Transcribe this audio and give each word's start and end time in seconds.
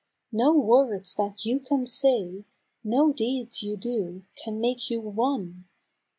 No 0.31 0.51
words 0.57 1.13
that 1.13 1.45
you 1.45 1.59
can 1.59 1.85
say,— 1.85 2.43
no 2.83 3.13
deeds 3.13 3.61
you 3.61 3.77
do 3.77 4.23
Can 4.35 4.59
make 4.59 4.89
you 4.89 4.99
one 4.99 5.65